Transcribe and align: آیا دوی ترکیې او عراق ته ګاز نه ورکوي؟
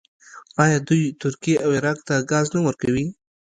آیا 0.63 0.77
دوی 0.87 1.03
ترکیې 1.21 1.55
او 1.63 1.69
عراق 1.77 1.99
ته 2.07 2.15
ګاز 2.31 2.47
نه 2.55 2.61
ورکوي؟ 2.67 3.05